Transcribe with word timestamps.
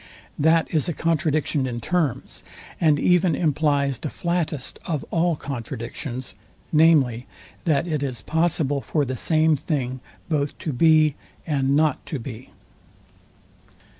That 0.39 0.67
is 0.73 0.89
a 0.89 0.93
contradiction 0.95 1.67
in 1.67 1.79
terms; 1.79 2.41
and 2.81 2.99
even 2.99 3.35
implies 3.35 3.99
the 3.99 4.09
flattest 4.09 4.79
of 4.83 5.05
all 5.11 5.35
contradictions, 5.35 6.33
viz. 6.73 7.21
that 7.65 7.85
it 7.85 8.01
is 8.01 8.23
possible 8.23 8.81
for 8.81 9.05
the 9.05 9.15
same 9.15 9.55
thing 9.55 9.99
both 10.27 10.57
to 10.57 10.73
be 10.73 11.13
and 11.45 11.75
not 11.75 12.03
to 12.07 12.17
be. 12.17 12.49